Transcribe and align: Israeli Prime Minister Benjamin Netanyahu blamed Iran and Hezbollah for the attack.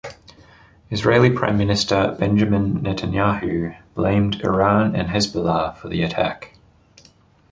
Israeli 0.89 1.29
Prime 1.29 1.59
Minister 1.59 2.15
Benjamin 2.17 2.79
Netanyahu 2.81 3.77
blamed 3.93 4.41
Iran 4.43 4.95
and 4.95 5.07
Hezbollah 5.07 5.77
for 5.77 5.89
the 5.89 6.01
attack. 6.01 6.55